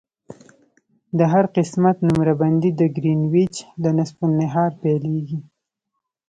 [1.17, 5.39] د هر قسمت نمره بندي د ګرینویچ له نصف النهار پیلیږي